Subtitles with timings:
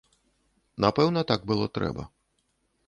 [0.85, 2.03] Напэўна, так было трэба.